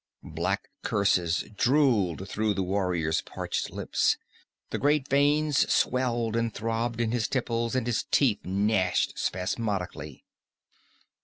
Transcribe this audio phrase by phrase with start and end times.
[0.33, 4.17] Black curses drooled through the warrior's parched lips.
[4.71, 10.25] The great veins swelled and throbbed in his temples, and his teeth gnashed spasmodically.